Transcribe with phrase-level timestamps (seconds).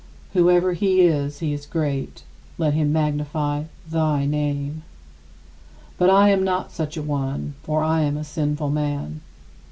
[0.33, 2.23] Whoever he is, he is great;
[2.57, 4.81] let him magnify thy name.
[5.99, 9.21] But I am not such a one, "for I am a sinful man."